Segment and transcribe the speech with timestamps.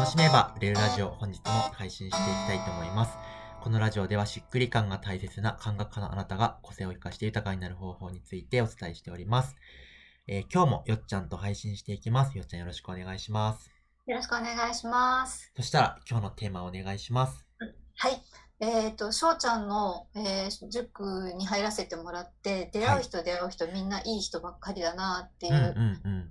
[0.00, 3.18] 楽しめば売れるラジオ本日も配信していきたいと思います。
[3.62, 9.56] このラジオではしっくり感が大切な感覚家のあなたが個性を生かして豊かになる方法についてお伝えしております。
[10.26, 12.38] えー今日もよっちゃんと配信していきます。
[12.38, 13.70] よっちゃんよろしくお願いします。
[14.06, 15.52] よろしくお願いします。
[15.54, 17.44] そしたら今日のテーマをお願いします。
[17.96, 18.22] はい。
[18.60, 25.74] えっと、しょうちゃんの、えー塾に入らせてもらって、出会う人出会う人、みんないい人ばっかりだなっていう。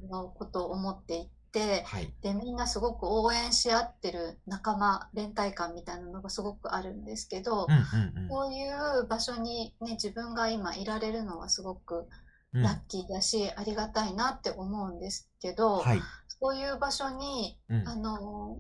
[0.10, 1.39] のことを思っていて、
[1.86, 2.14] はい。
[2.22, 12.08] で、みんなすごく応援し合ってる仲間、連帯感みたいなのがすごくあるんですけどう、んうんうんこういう場所にね、自分が今いられるのはすごく
[12.54, 12.62] うん。
[12.64, 16.00] ラッキーだし、ありがたいなって思うんですけど、はい。
[16.42, 18.60] そういう場所にうんあの、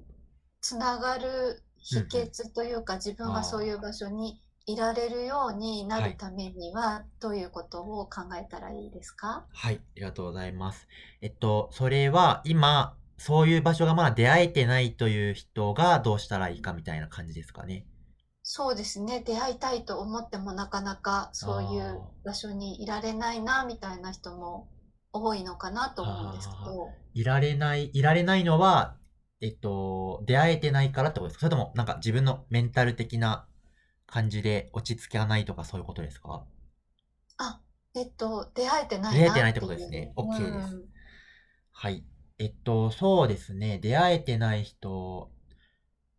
[0.62, 9.48] つながる秘訣というか、自分がそういう場所にいられるようになはいるためには、どういうことを考えたらいいですか？
[9.52, 9.76] はい。
[9.76, 10.88] ありがとうございます。
[11.22, 17.88] えっと、それは今、そういう場所がまだ出会えてないという人がどうしたらいいかみたいな感じですかね。
[18.44, 24.70] そうですね、出会いたいと思ってもなかなかそういう場所にいられないな、みたいな人も
[25.12, 28.96] 多いのかなと思うんですけど、いられない、いられないのは、
[29.42, 31.42] えっと、出会えてないからってことですか？
[31.42, 33.48] それとも、なんか自分のメンタル的な
[34.10, 36.44] 感じで落ち着かないとかそういうことですか？
[37.38, 37.60] あ、
[37.96, 40.90] えっと、出会えてない出会えなてないってことですね OK ですうん
[41.72, 42.04] はい。
[42.40, 43.80] えっと、そうですね。
[43.80, 45.32] 出会えてない人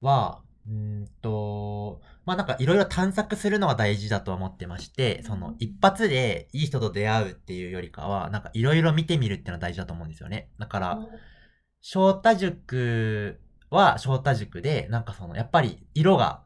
[0.01, 10.49] は、うーんと、まあなんかいろいろ探索するのが大事だと思ってまして、その一発でいい人と出会うっていうよりかは、なんかいろいろ見てみるっていうのが大事だと思うんですよね。
[10.59, 10.99] だから、
[11.83, 16.43] 翔太塾は翔太塾で、なんかその、やっぱり色が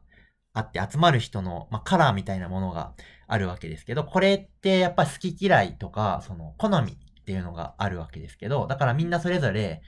[0.55, 2.93] あって集まる人の、まあ、カラーみたいなものが
[3.27, 9.81] あるわけですけど、これってやっぱり好き嫌いとか、その、好みっていうのがあるわけですけど、だからみんなそれぞれ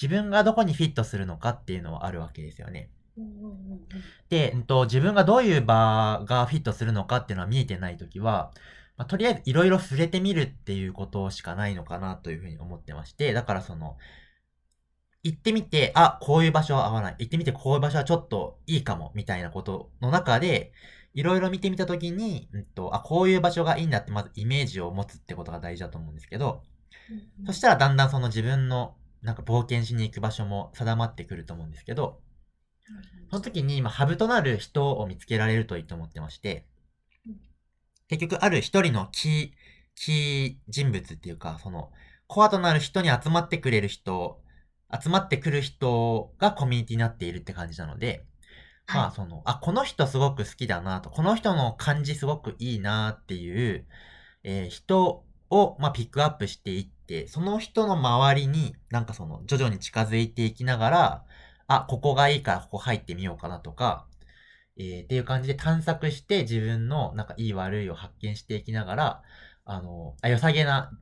[0.00, 2.90] 自分がどこにフィットするのかっていうのはあるわけですよね。
[4.28, 8.52] で、うんと、自分がどういう場がフィットするのかっていうのは見えてないときは、
[8.98, 13.96] まあ、とりあえずいろいろ触れてみるっていうことしかないのかなというふうに思ってまして、だからその、
[15.22, 17.16] 行ってみて、あ、こういう場所は合わない。
[17.18, 20.72] 行ってみて、こういう場所はちょっといいかも、みたいなことの中で、
[21.12, 26.62] いろいろ見てみたときに、うんと、あ、こういう場所がいいんだって、まずイメージを持つってことが大事だと思うんですけど、
[27.10, 32.20] うんそしたらだんだんその自分の、なんか冒険しに行く場所も定まってくると思うんですけど、
[33.30, 36.66] その時に今、ハブとなる人を見つけられるといいと思ってまして
[37.26, 37.36] うん、
[38.08, 39.50] 結局、ある一人のキー、
[39.94, 41.90] キー人物っていうか、その、
[42.26, 44.40] コアとなる人に集まってくれる人、
[45.02, 48.26] 集まってくる人がコミュニティになっているって感じなので、
[48.92, 53.86] まあ、はいその、あ、この人すごく好きだなと、この人の感じすごくいいなっていう、
[54.44, 61.24] えー人を、まあ、ピックアップしていって、その人の周りに、なんかその、徐々に近づいていきながら、
[61.66, 64.08] あ、ここがいいからここ入ってみようかなとか、
[64.78, 69.22] えーっていう感じで探索して自分のなんかいい悪いを発見していきながら、
[69.64, 70.92] あの、あ良さげな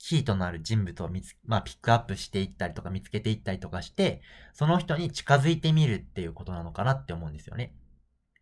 [0.00, 4.22] キーとなる人物を見つ、まあ、ピックアップしていったりとか見つけていったりとかして、
[4.54, 7.74] その人に近づいてみるっていうことなのかなって思うんですよね。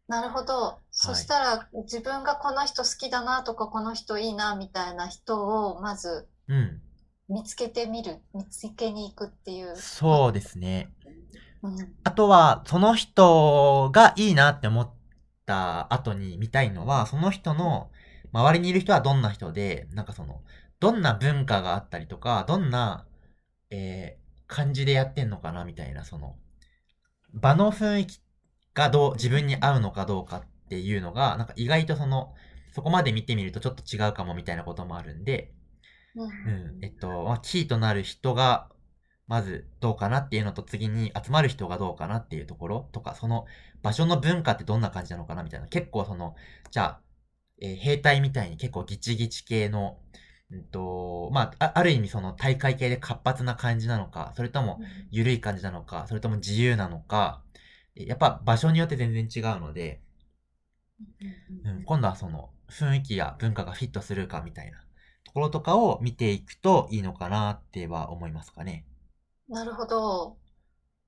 [0.07, 0.79] なるほど。
[0.93, 6.81] そしたら自分がこの人好きだなとかこの人いいなみたいな人をまずうん。
[7.29, 9.77] 見つけてみる、見つけに行くっていう。
[9.77, 10.89] そうですね。
[11.63, 11.95] うん。
[12.05, 14.91] あとは、その人がいいなって思っ
[15.45, 17.91] た後に見たいのは、その人の
[18.33, 20.41] 周りにいる人はどんな人で、なんかその、
[20.81, 23.07] どんな文化があったりとか、どんな、
[23.71, 26.37] えー感じでやってんのかなみたいな、その、
[27.33, 28.21] 場の雰囲気
[28.75, 32.35] がどう、自分に合うのかどうかっていうのが、なんか意外とその、
[32.73, 35.53] そこまで見てみるとちょっと違うかもみたいなこともあるんで、
[36.15, 38.71] うんうん、えっと、まあ、キーとなる人が、
[39.27, 43.47] まずどうかなっていうのと次に集まる人がどうかなっていうところとか、その
[43.83, 45.67] 場所の文化ってどんな感じなのかなみたいな。
[45.69, 46.35] 結構その、
[46.71, 47.01] じゃあ、
[47.61, 49.99] えー兵隊みたいに結構ギチギチ系の、
[50.51, 54.81] うんと、まあ、あある意味その大会系で活発な感じなのか、それとも
[55.11, 57.43] 緩い感じなのか、それとも自由なのか、
[57.97, 60.01] えやっぱ場所によって全然違うので、
[61.65, 64.79] うん、今度はその雰囲気や文化がフィットするかみたいな
[65.25, 68.85] ところとかを見ていくといいのかなっては思いますかね。
[69.49, 70.37] なるほど。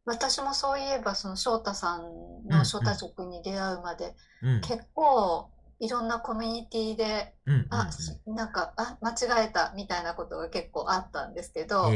[0.07, 2.03] 私もそういえばその翔太さん
[2.49, 4.61] うんの翔太塾に出会うまでうん。
[4.63, 5.51] 結構
[5.81, 7.71] いろんなコミュニティでうんうんうん。
[7.71, 11.91] あ、しなんか、あ、間違えたみたいなことが結構あったんですけど、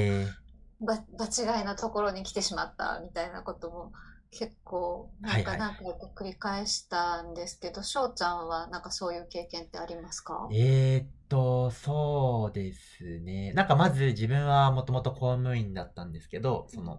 [0.81, 3.93] 場違いなところに来てしまったみたいなことも
[4.31, 10.49] 結構なんかはいはい何回か繰り返したんですけど、翔ちゃんはなんかそういう経験ってありますか？
[10.51, 13.53] ー、えーっと、そうですね。
[13.55, 16.99] なんかまず自分はもともと公務員だったんですけど、その、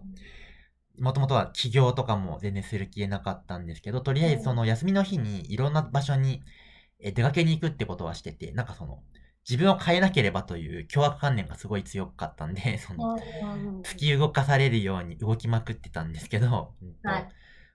[0.98, 6.42] もともとは起業とかも全然する気なかったんですけど、とりあえずその休みの日にいろんな場所に
[7.00, 9.02] 出かけに行くってことはしてて、なんかその、
[9.48, 13.16] 自分を変えなければという凶悪観念がすごい強かったんで、 その、
[13.82, 17.28] 突き動かされるように動きまくってたんですけど、 はい、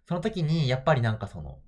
[0.06, 1.60] その時にやっぱりなんかその、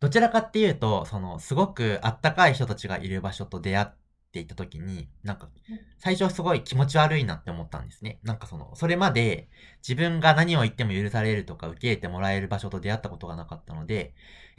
[0.00, 3.88] どちらかっていうと、その、すごくあったかい人たちがいる場所と出会っ
[4.30, 5.48] ていた時に、なんか、
[5.98, 8.18] 最初すごい気持ち悪いなって思ったんですね。
[8.22, 9.48] なんかその、それまで
[9.86, 14.14] 自分が何を言っても許されるとか受け入れてもらえる場所と出会ったことがなかったので、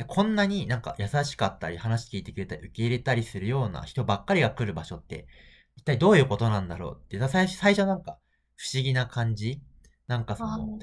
[0.08, 5.28] こんなになんか優しかったり話聞いてくれたり受け入れたりするような人ばっかりが来る場所って、
[5.76, 8.18] 一体どういうことなんだろうって、最初、最初なんか
[8.56, 9.62] 不思議な感じ
[10.10, 10.80] なんかその、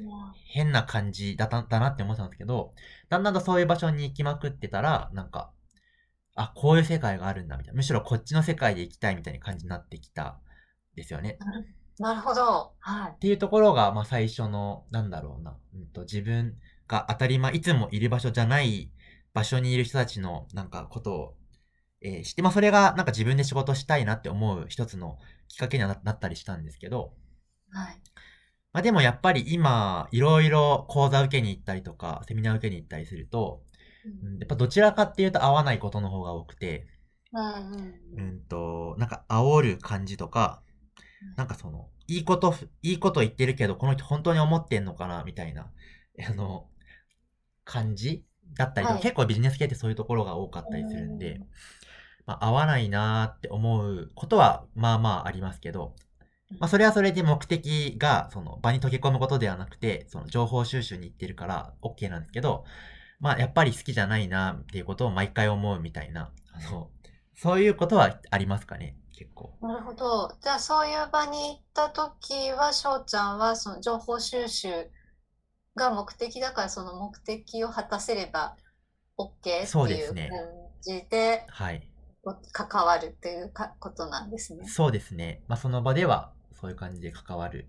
[0.53, 2.73] 変な感じだだなって思ってたんですけど、
[3.09, 5.51] だんだんとそういう場所に行きまくってたら、なんか、
[6.37, 7.77] あ、こういう世界があるんだみたいな。
[7.77, 10.39] むしろこっちの世界で行きたいみたいな感じになってきた
[10.95, 11.39] ですよね。
[11.99, 12.75] なるほど。
[12.79, 13.13] はい。
[13.13, 16.55] っていうところが、まあ最初の、なんだろうな、うんと、自分
[16.87, 18.91] が当たり前、いつもいる場所じゃない
[19.33, 21.35] 場所にいる人たちの、なんかことを、
[22.03, 25.19] えー、して、まあそれがなんか自分で仕事したいなって思う一つの
[25.49, 27.15] きっかけにはなったりしたんですけど、
[27.71, 28.01] はい。
[28.75, 33.66] まあでもやっぱり今、いろいろ講座受けに行ったりとか、セミナー受けに行ったりすると、うん、
[34.39, 36.87] やっぱどちらかっていうと合わないことの方が多くて、
[37.33, 40.63] うん、うんと、なんか煽る感じとか、
[41.37, 45.71] なんかその、いいこと、いいこと言ってるけど、この人本当に思ってんのかな、みたいな、
[46.29, 46.69] あの、
[47.65, 48.25] 感じ
[48.57, 51.41] だったりとか、はい、結構ビジネス系ってそういうところが多かったりするんで、
[52.27, 55.95] まあ、合わないなーって思うことは、まあまあありますけど、
[56.61, 62.65] まあ、それはそれで目的が、その場に溶け込むことではなくて、その情報収集に行ってるから OK なんですけど、
[63.19, 66.91] まあ、やっぱり好きじゃないなっていうことを毎回思うみたいな、あの、
[67.35, 69.57] そういうことはありますかね、結構。
[69.63, 70.35] なるほど。
[70.41, 74.91] じゃあ、そういう場に行った時は、翔ちゃんは、その情報収集
[75.75, 78.57] が目的だから、その目的を果たせれば
[79.19, 79.55] OK って
[79.95, 80.29] いう感
[80.83, 81.89] じで、はい。
[82.53, 84.67] 関わるっていうかことなんですね。
[84.67, 85.43] そうですね。
[85.47, 87.69] まあ、その場ではそういう感じで関わる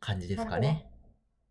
[0.00, 0.90] 感じですかね。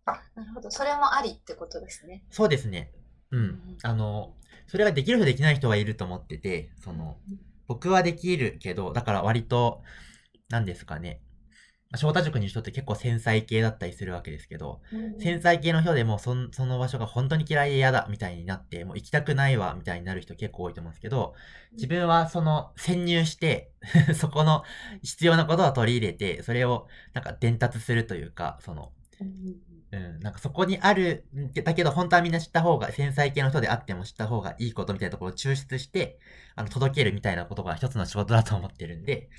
[0.06, 0.72] あ、なるほど。
[0.72, 2.24] それもありってことですね。
[2.30, 2.92] そうですね。
[3.32, 3.78] うん。
[3.84, 4.34] あの、
[4.68, 7.18] それができる人できない人はいると思ってて、その、
[7.68, 9.82] 僕はできるけど、だから割と、
[10.50, 11.22] 何ですかね。
[11.96, 21.36] 翔太塾に人って結構繊細系だったりするわけですけど、うん、繊細系の人でもそその場所が本当に嫌いで嫌だみたいになって、もう行きたくないわみたいになる人結構多いと思うんですけど、
[21.74, 23.72] 自分はその潜入して
[24.16, 24.64] そこの
[25.04, 28.92] 必要なことを取り入れて、それをなんか伝達するというか、その、
[29.92, 31.26] うん、なんかそこにある、
[31.64, 36.18] だけど本当はみんな知った方が、繊細系の人であっても知った方がいいことみたいなところを抽出して、
[36.56, 39.30] あの、届けるみたいなことが一つの仕事だと思ってるんで、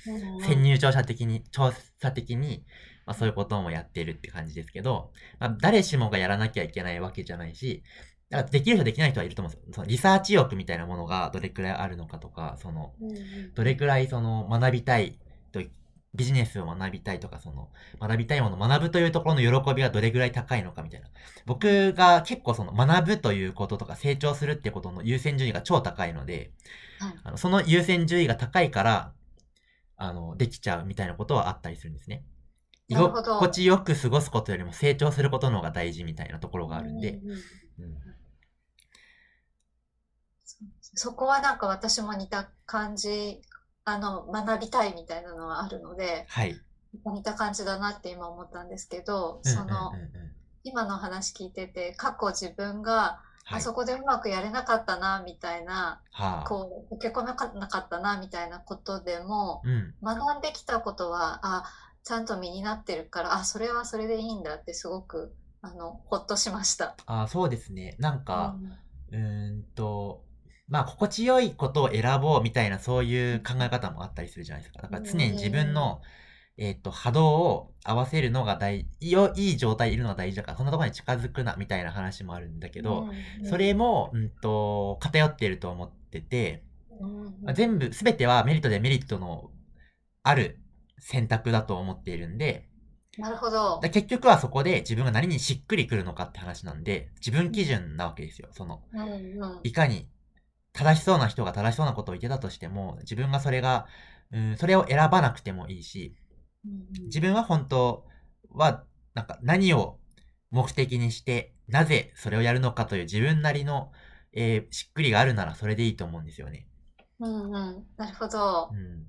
[0.47, 2.65] 潜入調査的に、調査的に、
[3.05, 7.83] まあそういうこともやってるって感じですけど、まあ誰しもがやらなきゃいけないわけじゃないし、
[8.29, 9.73] だからできる人できない人はいると思うんですよ。
[9.73, 12.93] そのリサーチ欲みたいなものがどれくらいあるのかとか、その、
[13.53, 15.19] どれくらいその学びたい
[15.51, 15.61] と
[16.15, 17.69] ビジネスを学びたいとか、その、
[17.99, 21.07] 学びたいものを学ぶというところの喜びがどれぐらい高いのかみたいな。
[21.45, 26.51] 僕が結構その学ぶということとか成長するってことの優先順位が超高いので、
[26.99, 29.11] はい、あのその優先順位が高いから、
[29.97, 32.23] あの、できちゃうみたいなことはあったりするんですね。
[32.87, 37.19] 居心地よく過ごすことよりも成長することの方が大事みたいなところがあるんで。
[40.97, 43.41] そこはなんか私も似た感じ
[43.85, 46.59] あの、学びたいみたいなのはあるので、はい。
[47.05, 49.93] 似た感じだなって今思ったんですけど、その、
[50.63, 57.27] 今の話聞いてて、過去自分が、あそこでうまくやれなかったな、みたいな、はあ、こう、受け込め
[57.59, 61.63] なかったな、みたいなことでも、うん、学んできたことは、あ、
[62.03, 66.95] ちゃんと身になってるから、あ、それはそれでいいんだってすごく、あの、ほっとしました。
[67.05, 67.95] あ、そうですね。
[67.99, 68.55] なんか、
[69.11, 70.24] うん、うんと、
[70.67, 74.81] まあ、心地よいことを選ぼうみたいな、そういう考え方もあったりするじゃないですか。
[74.81, 76.01] だから常に自分の、
[76.57, 83.07] えっ、と、波動を合わせるのが大、いいい状態いるのが大事だから、そんなところに近づくな、みたいな話もあるんだけど、
[83.43, 86.63] それも、うんと、偏っていると思ってて、
[87.43, 89.51] まあ、全部、すべてはメリットでメリットの
[90.23, 90.59] ある
[90.97, 92.69] 選択だと思っているんで、
[93.17, 93.79] なるほど。
[93.81, 98.49] 結局はそこで自分が何にしっくりくるのかって話なんで、自分基準なわけですよ。
[98.51, 98.81] その、
[99.63, 100.07] いかに
[100.75, 103.87] 正しそうな人が正しそうなことを言ってたとしても、自分がそれが、
[104.31, 106.15] うん、それを選ばなくてもいいし、
[107.05, 108.05] 自分は本当
[108.49, 109.99] は、なんか何を
[110.51, 113.91] 目的にして、なぜそれをやるのかという自分なりの、
[114.33, 116.67] えー、しっくりがあるならそれでいいと思うんですよね。
[117.19, 117.85] うんうん。
[117.95, 118.69] なるほど。
[118.71, 119.07] うん。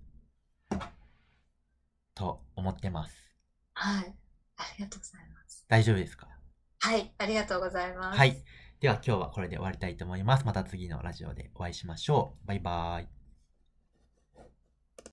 [2.15, 3.15] と思ってます。
[3.75, 4.15] はい。
[4.57, 5.65] ありがとうございます。
[5.69, 6.29] 大丈夫ですか？
[6.79, 8.19] はい、ありがとうございます。
[8.19, 8.43] はい。
[8.81, 10.45] では今日はこれで終わりたいと思います。
[10.45, 12.49] また次のラジオでお会いしましょう。
[12.49, 13.16] バイバーイ。